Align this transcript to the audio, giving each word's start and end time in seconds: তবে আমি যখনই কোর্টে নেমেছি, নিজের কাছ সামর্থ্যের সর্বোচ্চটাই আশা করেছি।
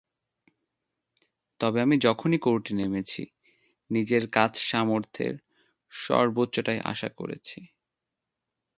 তবে 1.59 1.77
আমি 1.81 1.95
যখনই 2.01 2.39
কোর্টে 2.39 2.71
নেমেছি, 2.75 3.21
নিজের 3.89 4.23
কাছ 4.31 4.53
সামর্থ্যের 4.61 5.35
সর্বোচ্চটাই 5.91 6.79
আশা 6.83 7.09
করেছি। 7.17 7.59